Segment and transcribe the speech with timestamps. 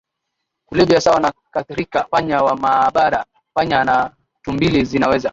[0.65, 5.29] kulevya sawa na katrika panya wa maabara panya na tumbili zinaweza